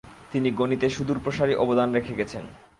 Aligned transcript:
তিনি 0.31 0.49
গণিতে 0.51 0.87
সুদূরপ্রসারী 0.89 1.53
অবদান 1.63 1.89
রেখে 1.93 2.13
গেছেন। 2.19 2.43